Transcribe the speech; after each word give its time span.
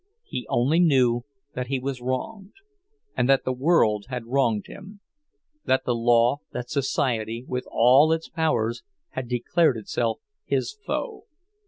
He 0.23 0.47
only 0.49 0.79
knew 0.79 1.25
that 1.53 1.67
he 1.67 1.77
was 1.77 2.01
wronged, 2.01 2.53
and 3.15 3.29
that 3.29 3.43
the 3.45 3.53
world 3.53 4.05
had 4.09 4.25
wronged 4.25 4.65
him; 4.65 4.99
that 5.65 5.83
the 5.85 5.93
law, 5.93 6.39
that 6.53 6.71
society, 6.71 7.45
with 7.47 7.65
all 7.69 8.11
its 8.11 8.27
powers, 8.27 8.81
had 9.09 9.27
declared 9.27 9.77
itself 9.77 10.19
his 10.43 10.75
foe. 10.87 11.25